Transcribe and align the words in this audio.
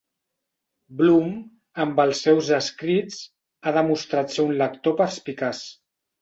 Bloom, 1.01 1.27
amb 1.85 2.01
els 2.03 2.21
seus 2.27 2.49
escrits, 2.57 3.19
ha 3.67 3.75
demostrat 3.77 4.35
ser 4.39 4.47
un 4.49 4.57
lector 4.63 4.97
perspicaç. 5.05 5.63